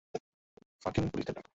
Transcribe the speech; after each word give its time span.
Fucking 0.83 1.03
পুলিশদের 1.11 1.35
ডাকো। 1.37 1.49